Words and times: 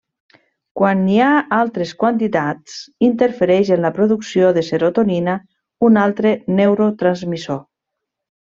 Quan 0.79 1.01
n'hi 1.09 1.17
ha 1.25 1.33
altes 1.57 1.91
quantitats, 2.03 2.79
interfereix 3.09 3.71
en 3.77 3.85
la 3.89 3.93
producció 3.99 4.49
de 4.57 4.65
serotonina, 4.71 5.39
un 5.91 6.03
altre 6.07 6.33
neurotransmissor. 6.59 7.63